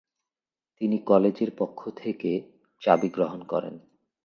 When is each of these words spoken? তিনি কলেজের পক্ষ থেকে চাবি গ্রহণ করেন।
তিনি 0.81 0.97
কলেজের 0.99 1.51
পক্ষ 1.57 1.79
থেকে 1.95 2.31
চাবি 2.81 3.09
গ্রহণ 3.09 3.39
করেন। 3.43 3.75